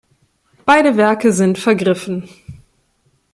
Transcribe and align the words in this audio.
Beide 0.65 0.97
Werke 0.97 1.31
sind 1.31 1.59
vergriffen. 1.59 2.27